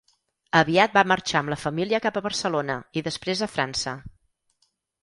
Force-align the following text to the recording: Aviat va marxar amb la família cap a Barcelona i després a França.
Aviat 0.61 0.95
va 0.99 1.03
marxar 1.11 1.37
amb 1.41 1.53
la 1.55 1.59
família 1.65 2.01
cap 2.07 2.17
a 2.17 2.25
Barcelona 2.29 2.79
i 2.99 3.05
després 3.11 3.47
a 3.49 3.53
França. 3.59 3.97